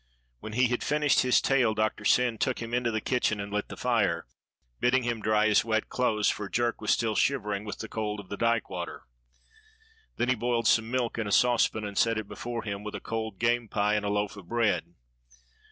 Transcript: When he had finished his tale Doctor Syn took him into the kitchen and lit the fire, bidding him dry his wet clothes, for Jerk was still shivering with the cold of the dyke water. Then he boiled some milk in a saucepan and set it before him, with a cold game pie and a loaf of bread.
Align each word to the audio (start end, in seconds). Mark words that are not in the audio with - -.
When 0.39 0.53
he 0.53 0.69
had 0.69 0.81
finished 0.83 1.21
his 1.21 1.39
tale 1.41 1.75
Doctor 1.75 2.05
Syn 2.05 2.39
took 2.39 2.57
him 2.59 2.73
into 2.73 2.89
the 2.89 2.99
kitchen 3.01 3.39
and 3.39 3.53
lit 3.53 3.67
the 3.67 3.77
fire, 3.77 4.25
bidding 4.79 5.03
him 5.03 5.21
dry 5.21 5.45
his 5.45 5.63
wet 5.63 5.89
clothes, 5.89 6.27
for 6.27 6.49
Jerk 6.49 6.81
was 6.81 6.89
still 6.89 7.13
shivering 7.15 7.65
with 7.65 7.77
the 7.77 7.87
cold 7.87 8.19
of 8.19 8.27
the 8.27 8.35
dyke 8.35 8.67
water. 8.67 9.03
Then 10.15 10.29
he 10.29 10.33
boiled 10.33 10.67
some 10.67 10.89
milk 10.89 11.19
in 11.19 11.27
a 11.27 11.31
saucepan 11.31 11.83
and 11.83 11.99
set 11.99 12.17
it 12.17 12.27
before 12.27 12.63
him, 12.63 12.83
with 12.83 12.95
a 12.95 12.99
cold 12.99 13.37
game 13.37 13.67
pie 13.67 13.93
and 13.93 14.03
a 14.03 14.09
loaf 14.09 14.35
of 14.35 14.47
bread. 14.47 14.95